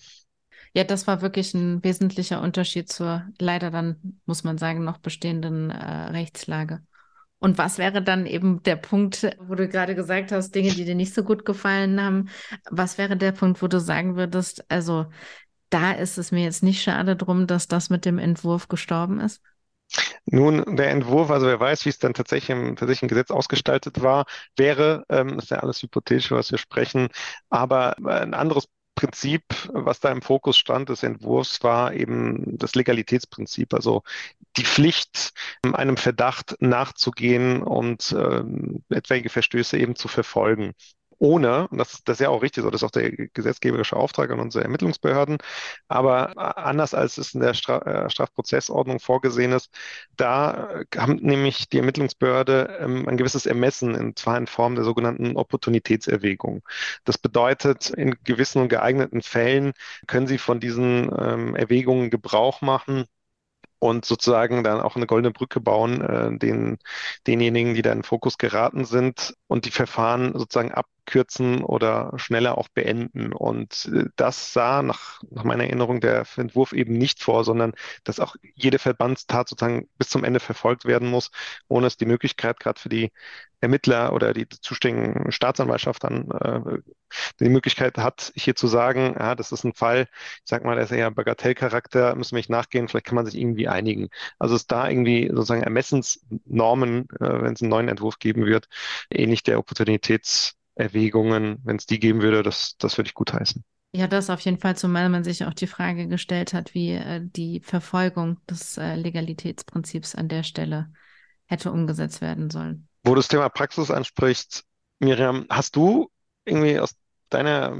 Ja, 0.73 0.83
das 0.85 1.05
war 1.07 1.21
wirklich 1.21 1.53
ein 1.53 1.83
wesentlicher 1.83 2.41
Unterschied 2.41 2.89
zur 2.89 3.25
leider 3.39 3.71
dann, 3.71 4.19
muss 4.25 4.43
man 4.43 4.57
sagen, 4.57 4.83
noch 4.83 4.99
bestehenden 4.99 5.69
äh, 5.69 5.75
Rechtslage. 6.11 6.81
Und 7.39 7.57
was 7.57 7.77
wäre 7.79 8.03
dann 8.03 8.25
eben 8.25 8.61
der 8.63 8.75
Punkt, 8.75 9.27
wo 9.39 9.55
du 9.55 9.67
gerade 9.67 9.95
gesagt 9.95 10.31
hast, 10.31 10.53
Dinge, 10.53 10.71
die 10.71 10.85
dir 10.85 10.95
nicht 10.95 11.13
so 11.13 11.23
gut 11.23 11.43
gefallen 11.43 11.99
haben? 12.01 12.29
Was 12.69 12.97
wäre 12.97 13.17
der 13.17 13.31
Punkt, 13.31 13.61
wo 13.61 13.67
du 13.67 13.79
sagen 13.79 14.15
würdest, 14.15 14.63
also 14.69 15.07
da 15.69 15.93
ist 15.93 16.17
es 16.17 16.31
mir 16.31 16.43
jetzt 16.43 16.63
nicht 16.63 16.83
schade 16.83 17.15
drum, 17.15 17.47
dass 17.47 17.67
das 17.67 17.89
mit 17.89 18.05
dem 18.05 18.19
Entwurf 18.19 18.67
gestorben 18.67 19.19
ist? 19.19 19.41
Nun, 20.25 20.75
der 20.75 20.91
Entwurf, 20.91 21.29
also 21.31 21.47
wer 21.47 21.59
weiß, 21.59 21.85
wie 21.85 21.89
es 21.89 21.99
dann 21.99 22.13
tatsächlich 22.13 22.49
im, 22.51 22.75
tatsächlich 22.75 23.03
im 23.03 23.07
Gesetz 23.09 23.31
ausgestaltet 23.31 24.01
war, 24.01 24.25
wäre, 24.55 25.03
ähm, 25.09 25.39
ist 25.39 25.51
ja 25.51 25.57
alles 25.59 25.81
hypothetisch, 25.81 26.31
was 26.31 26.51
wir 26.51 26.57
sprechen, 26.57 27.09
aber 27.49 27.95
ein 28.05 28.33
anderes 28.33 28.67
Prinzip, 29.01 29.43
was 29.73 29.99
da 29.99 30.11
im 30.11 30.21
Fokus 30.21 30.59
stand 30.59 30.89
des 30.89 31.01
Entwurfs, 31.01 31.63
war 31.63 31.91
eben 31.91 32.55
das 32.59 32.75
Legalitätsprinzip, 32.75 33.73
also 33.73 34.03
die 34.57 34.63
Pflicht, 34.63 35.33
einem 35.63 35.97
Verdacht 35.97 36.55
nachzugehen 36.59 37.63
und 37.63 38.11
äh, 38.11 38.43
etwaige 38.95 39.29
Verstöße 39.29 39.79
eben 39.79 39.95
zu 39.95 40.07
verfolgen 40.07 40.75
ohne, 41.21 41.67
und 41.67 41.77
das, 41.77 42.03
das 42.03 42.15
ist 42.15 42.21
ja 42.21 42.29
auch 42.29 42.41
richtig 42.41 42.63
so, 42.63 42.71
das 42.71 42.81
ist 42.81 42.85
auch 42.85 42.91
der 42.91 43.11
gesetzgeberische 43.11 43.95
Auftrag 43.95 44.31
an 44.31 44.39
unsere 44.39 44.63
Ermittlungsbehörden, 44.63 45.37
aber 45.87 46.57
anders 46.57 46.95
als 46.95 47.19
es 47.19 47.35
in 47.35 47.41
der 47.41 47.53
Stra 47.53 47.77
äh, 48.05 48.09
Strafprozessordnung 48.09 48.99
vorgesehen 48.99 49.51
ist, 49.51 49.69
da 50.17 50.81
haben 50.97 51.17
nämlich 51.17 51.69
die 51.69 51.77
Ermittlungsbehörde 51.77 52.79
ähm, 52.81 53.07
ein 53.07 53.17
gewisses 53.17 53.45
Ermessen, 53.45 53.93
und 53.93 54.17
zwar 54.17 54.35
in 54.37 54.47
Form 54.47 54.73
der 54.73 54.83
sogenannten 54.83 55.37
Opportunitätserwägung. 55.37 56.63
Das 57.05 57.19
bedeutet, 57.19 57.91
in 57.91 58.15
gewissen 58.23 58.63
und 58.63 58.69
geeigneten 58.69 59.21
Fällen 59.21 59.73
können 60.07 60.25
sie 60.25 60.39
von 60.39 60.59
diesen 60.59 61.11
ähm, 61.19 61.55
Erwägungen 61.55 62.09
Gebrauch 62.09 62.61
machen, 62.61 63.05
und 63.81 64.05
sozusagen 64.05 64.63
dann 64.63 64.79
auch 64.79 64.95
eine 64.95 65.07
goldene 65.07 65.31
Brücke 65.31 65.59
bauen, 65.59 66.01
äh, 66.01 66.37
den, 66.37 66.77
denjenigen, 67.25 67.73
die 67.73 67.81
da 67.81 67.91
in 67.91 67.99
den 67.99 68.03
Fokus 68.03 68.37
geraten 68.37 68.85
sind 68.85 69.35
und 69.51 69.65
die 69.65 69.71
Verfahren 69.71 70.31
sozusagen 70.31 70.71
abkürzen 70.71 71.61
oder 71.61 72.13
schneller 72.15 72.57
auch 72.57 72.69
beenden. 72.69 73.33
Und 73.33 73.91
äh, 73.93 74.05
das 74.15 74.53
sah 74.53 74.81
nach, 74.81 75.21
nach 75.29 75.43
meiner 75.43 75.65
Erinnerung 75.65 75.99
der 75.99 76.25
Entwurf 76.37 76.71
eben 76.71 76.93
nicht 76.93 77.21
vor, 77.21 77.43
sondern 77.43 77.73
dass 78.05 78.21
auch 78.21 78.37
jede 78.55 78.79
Verbandstat 78.79 79.49
sozusagen 79.49 79.89
bis 79.97 80.07
zum 80.07 80.23
Ende 80.23 80.39
verfolgt 80.39 80.85
werden 80.85 81.09
muss, 81.09 81.31
ohne 81.67 81.87
es 81.87 81.97
die 81.97 82.05
Möglichkeit 82.05 82.61
gerade 82.61 82.79
für 82.79 82.87
die 82.87 83.11
Ermittler 83.61 84.13
oder 84.13 84.33
die 84.33 84.49
zuständigen 84.49 85.31
Staatsanwaltschaft 85.31 86.03
dann 86.03 86.31
äh, 86.31 86.79
die 87.39 87.49
Möglichkeit 87.49 87.97
hat, 87.97 88.31
hier 88.35 88.55
zu 88.55 88.67
sagen, 88.67 89.15
ja, 89.19 89.35
das 89.35 89.51
ist 89.51 89.63
ein 89.63 89.73
Fall, 89.73 90.07
ich 90.11 90.41
sag 90.45 90.63
mal, 90.63 90.75
der 90.75 90.85
ist 90.85 90.91
eher 90.91 91.11
Bagatellcharakter, 91.11 92.15
müssen 92.15 92.31
wir 92.31 92.39
nicht 92.39 92.49
nachgehen, 92.49 92.87
vielleicht 92.87 93.05
kann 93.05 93.15
man 93.15 93.25
sich 93.25 93.35
irgendwie 93.37 93.67
einigen. 93.67 94.09
Also 94.39 94.55
ist 94.55 94.71
da 94.71 94.89
irgendwie 94.89 95.27
sozusagen 95.27 95.61
Ermessensnormen, 95.63 97.07
äh, 97.19 97.41
wenn 97.41 97.53
es 97.53 97.61
einen 97.61 97.69
neuen 97.69 97.87
Entwurf 97.87 98.17
geben 98.17 98.45
wird, 98.45 98.67
ähnlich 99.11 99.40
der 99.43 99.59
Opportunitätserwägungen, 99.59 101.59
wenn 101.63 101.75
es 101.75 101.85
die 101.85 101.99
geben 101.99 102.21
würde, 102.21 102.43
das, 102.43 102.77
das 102.77 102.97
würde 102.97 103.09
ich 103.09 103.13
gutheißen. 103.13 103.63
Ja, 103.93 104.07
das 104.07 104.29
auf 104.29 104.39
jeden 104.39 104.57
Fall, 104.57 104.77
zumal 104.77 105.09
man 105.09 105.23
sich 105.23 105.43
auch 105.43 105.53
die 105.53 105.67
Frage 105.67 106.07
gestellt 106.07 106.53
hat, 106.53 106.73
wie 106.73 106.93
äh, 106.93 107.19
die 107.21 107.59
Verfolgung 107.59 108.37
des 108.49 108.77
äh, 108.77 108.95
Legalitätsprinzips 108.95 110.15
an 110.15 110.29
der 110.29 110.43
Stelle 110.43 110.91
hätte 111.45 111.71
umgesetzt 111.71 112.21
werden 112.21 112.49
sollen. 112.49 112.87
Wo 113.03 113.11
du 113.11 113.17
das 113.17 113.27
Thema 113.27 113.49
Praxis 113.49 113.91
ansprichst, 113.91 114.63
Miriam, 114.99 115.45
hast 115.49 115.75
du 115.75 116.09
irgendwie 116.45 116.79
aus 116.79 116.95
deiner, 117.29 117.75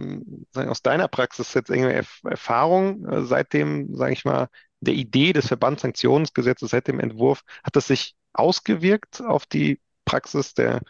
aus 0.53 0.81
deiner 0.81 1.07
Praxis 1.07 1.53
jetzt 1.53 1.69
irgendwie 1.69 2.05
Erfahrung 2.23 3.07
äh, 3.07 3.23
seit 3.23 3.53
dem, 3.53 3.95
sage 3.95 4.13
ich 4.13 4.25
mal, 4.25 4.49
der 4.81 4.95
Idee 4.95 5.31
des 5.31 5.47
Verbandssanktionsgesetzes, 5.47 6.71
seit 6.71 6.87
dem 6.87 6.99
Entwurf, 6.99 7.43
hat 7.63 7.75
das 7.75 7.87
sich 7.87 8.15
ausgewirkt 8.33 9.21
auf 9.21 9.45
die 9.45 9.79
Praxis 10.05 10.53
der 10.53 10.81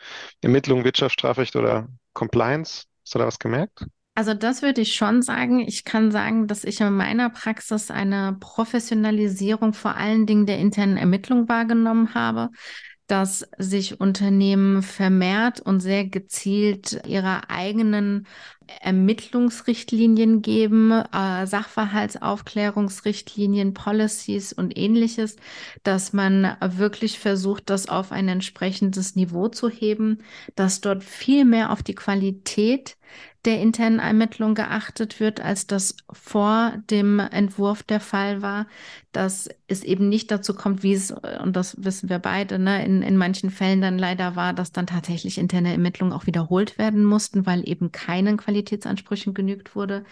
Ermittlung, 0.41 0.83
Wirtschaftsstrafrecht 0.83 1.55
oder 1.55 1.87
Compliance? 2.13 2.83
Hast 3.03 3.15
du 3.15 3.19
da 3.19 3.27
was 3.27 3.39
gemerkt? 3.39 3.85
Also 4.15 4.33
das 4.33 4.61
würde 4.61 4.81
ich 4.81 4.95
schon 4.95 5.21
sagen. 5.21 5.59
Ich 5.59 5.85
kann 5.85 6.11
sagen, 6.11 6.47
dass 6.47 6.63
ich 6.63 6.81
in 6.81 6.93
meiner 6.93 7.29
Praxis 7.29 7.89
eine 7.89 8.37
Professionalisierung 8.39 9.73
vor 9.73 9.95
allen 9.95 10.25
Dingen 10.25 10.45
der 10.45 10.59
internen 10.59 10.97
Ermittlung 10.97 11.47
wahrgenommen 11.47 12.13
habe 12.13 12.49
dass 13.11 13.45
sich 13.57 13.99
Unternehmen 13.99 14.81
vermehrt 14.81 15.59
und 15.59 15.81
sehr 15.81 16.05
gezielt 16.05 17.05
ihrer 17.05 17.49
eigenen 17.49 18.25
Ermittlungsrichtlinien 18.79 20.41
geben, 20.41 20.91
äh, 20.91 21.45
Sachverhaltsaufklärungsrichtlinien, 21.45 23.73
Policies 23.73 24.53
und 24.53 24.77
ähnliches, 24.77 25.35
dass 25.83 26.13
man 26.13 26.55
wirklich 26.61 27.19
versucht, 27.19 27.69
das 27.69 27.89
auf 27.89 28.11
ein 28.11 28.27
entsprechendes 28.27 29.15
Niveau 29.15 29.49
zu 29.49 29.69
heben, 29.69 30.19
dass 30.55 30.81
dort 30.81 31.03
viel 31.03 31.45
mehr 31.45 31.71
auf 31.71 31.83
die 31.83 31.93
Qualität 31.95 32.97
der 33.45 33.59
internen 33.59 33.99
Ermittlung 33.99 34.53
geachtet 34.53 35.19
wird, 35.19 35.41
als 35.41 35.65
das 35.65 35.95
vor 36.11 36.73
dem 36.91 37.19
Entwurf 37.19 37.81
der 37.81 37.99
Fall 37.99 38.43
war, 38.43 38.67
dass 39.13 39.49
es 39.67 39.83
eben 39.83 40.09
nicht 40.09 40.29
dazu 40.29 40.53
kommt, 40.53 40.83
wie 40.83 40.93
es, 40.93 41.11
und 41.11 41.55
das 41.55 41.83
wissen 41.83 42.09
wir 42.09 42.19
beide, 42.19 42.59
ne, 42.59 42.85
in, 42.85 43.01
in 43.01 43.17
manchen 43.17 43.49
Fällen 43.49 43.81
dann 43.81 43.97
leider 43.97 44.35
war, 44.35 44.53
dass 44.53 44.71
dann 44.71 44.85
tatsächlich 44.85 45.39
interne 45.39 45.71
Ermittlungen 45.71 46.13
auch 46.13 46.27
wiederholt 46.27 46.77
werden 46.77 47.03
mussten, 47.03 47.47
weil 47.47 47.67
eben 47.67 47.91
keinen 47.91 48.37
Qualitätsansprüchen 48.61 49.33
genügt 49.33 49.75
wurde. 49.75 50.05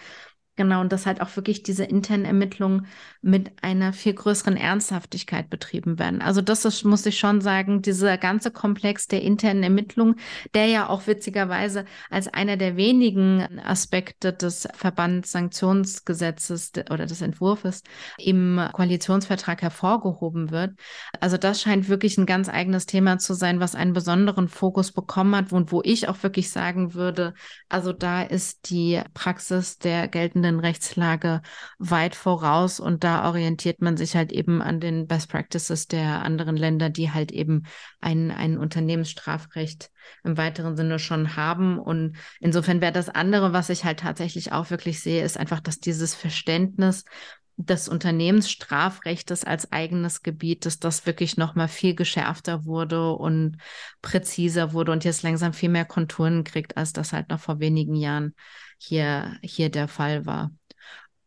Genau, 0.60 0.82
und 0.82 0.92
dass 0.92 1.06
halt 1.06 1.22
auch 1.22 1.34
wirklich 1.36 1.62
diese 1.62 1.84
internen 1.84 2.26
Ermittlungen 2.26 2.86
mit 3.22 3.50
einer 3.62 3.94
viel 3.94 4.12
größeren 4.12 4.58
Ernsthaftigkeit 4.58 5.48
betrieben 5.48 5.98
werden. 5.98 6.20
Also 6.20 6.42
das 6.42 6.66
ist, 6.66 6.84
muss 6.84 7.06
ich 7.06 7.18
schon 7.18 7.40
sagen, 7.40 7.80
dieser 7.80 8.18
ganze 8.18 8.50
Komplex 8.50 9.06
der 9.06 9.22
internen 9.22 9.62
Ermittlungen, 9.62 10.16
der 10.52 10.66
ja 10.66 10.90
auch 10.90 11.06
witzigerweise 11.06 11.86
als 12.10 12.28
einer 12.28 12.58
der 12.58 12.76
wenigen 12.76 13.58
Aspekte 13.60 14.34
des 14.34 14.68
Verbandssanktionsgesetzes 14.74 16.72
oder 16.90 17.06
des 17.06 17.22
Entwurfs 17.22 17.82
im 18.18 18.60
Koalitionsvertrag 18.74 19.62
hervorgehoben 19.62 20.50
wird. 20.50 20.72
Also 21.20 21.38
das 21.38 21.62
scheint 21.62 21.88
wirklich 21.88 22.18
ein 22.18 22.26
ganz 22.26 22.50
eigenes 22.50 22.84
Thema 22.84 23.16
zu 23.16 23.32
sein, 23.32 23.60
was 23.60 23.74
einen 23.74 23.94
besonderen 23.94 24.48
Fokus 24.48 24.92
bekommen 24.92 25.34
hat 25.34 25.54
und 25.54 25.72
wo 25.72 25.80
ich 25.82 26.06
auch 26.10 26.22
wirklich 26.22 26.50
sagen 26.50 26.92
würde, 26.92 27.32
also 27.70 27.94
da 27.94 28.20
ist 28.22 28.68
die 28.68 29.00
Praxis 29.14 29.78
der 29.78 30.06
geltenden 30.06 30.49
geltenden 30.50 30.60
Rechtslage 30.60 31.42
weit 31.78 32.14
voraus 32.14 32.80
und 32.80 33.04
da 33.04 33.28
orientiert 33.28 33.80
man 33.80 33.96
sich 33.96 34.16
halt 34.16 34.32
eben 34.32 34.62
an 34.62 34.80
den 34.80 35.06
Best 35.06 35.30
Practices 35.30 35.86
der 35.86 36.22
anderen 36.22 36.56
Länder, 36.56 36.90
die 36.90 37.10
halt 37.10 37.32
eben 37.32 37.64
ein, 38.00 38.30
ein 38.30 38.58
Unternehmensstrafrecht 38.58 39.90
im 40.24 40.36
weiteren 40.36 40.76
Sinne 40.76 40.98
schon 40.98 41.36
haben. 41.36 41.78
Und 41.78 42.16
insofern 42.40 42.80
wäre 42.80 42.92
das 42.92 43.08
andere, 43.08 43.52
was 43.52 43.70
ich 43.70 43.84
halt 43.84 44.00
tatsächlich 44.00 44.52
auch 44.52 44.70
wirklich 44.70 45.00
sehe, 45.00 45.24
ist 45.24 45.38
einfach, 45.38 45.60
dass 45.60 45.78
dieses 45.78 46.14
Verständnis 46.14 47.04
des 47.56 47.88
Unternehmensstrafrechtes 47.88 49.44
als 49.44 49.70
eigenes 49.70 50.22
Gebiet, 50.22 50.64
dass 50.64 50.78
das 50.78 51.04
wirklich 51.04 51.36
noch 51.36 51.54
mal 51.54 51.68
viel 51.68 51.94
geschärfter 51.94 52.64
wurde 52.64 53.12
und 53.12 53.58
präziser 54.00 54.72
wurde 54.72 54.92
und 54.92 55.04
jetzt 55.04 55.22
langsam 55.22 55.52
viel 55.52 55.68
mehr 55.68 55.84
Konturen 55.84 56.42
kriegt, 56.42 56.78
als 56.78 56.94
das 56.94 57.12
halt 57.12 57.28
noch 57.28 57.40
vor 57.40 57.60
wenigen 57.60 57.96
Jahren 57.96 58.34
hier, 58.80 59.36
hier 59.42 59.70
der 59.70 59.88
Fall 59.88 60.26
war. 60.26 60.50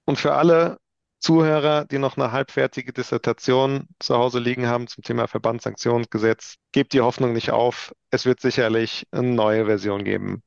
Und 0.05 0.17
für 0.17 0.33
alle 0.33 0.79
Zuhörer, 1.19 1.85
die 1.85 2.00
noch 2.00 2.17
eine 2.17 2.31
halbfertige 2.31 2.91
Dissertation 2.91 3.88
zu 4.00 4.17
Hause 4.17 4.39
liegen 4.39 4.65
haben 4.65 4.88
zum 4.88 5.03
Thema 5.03 5.27
Verbandssanktionsgesetz, 5.27 6.55
gebt 6.71 6.93
die 6.93 7.01
Hoffnung 7.01 7.33
nicht 7.33 7.51
auf. 7.51 7.93
Es 8.09 8.25
wird 8.25 8.41
sicherlich 8.41 9.05
eine 9.12 9.27
neue 9.27 9.67
Version 9.67 10.03
geben. 10.03 10.41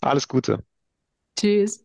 Alles 0.00 0.28
Gute. 0.28 0.62
Tschüss. 1.36 1.84